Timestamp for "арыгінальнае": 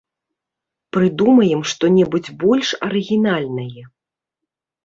2.89-3.83